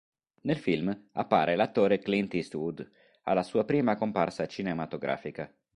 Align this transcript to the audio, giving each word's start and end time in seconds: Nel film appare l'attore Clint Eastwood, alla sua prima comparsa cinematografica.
Nel 0.45 0.57
film 0.57 1.09
appare 1.11 1.55
l'attore 1.55 1.99
Clint 1.99 2.33
Eastwood, 2.33 2.89
alla 3.25 3.43
sua 3.43 3.65
prima 3.65 3.95
comparsa 3.97 4.47
cinematografica. 4.47 5.55